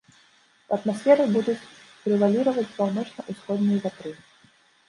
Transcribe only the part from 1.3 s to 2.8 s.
будуць прэваліраваць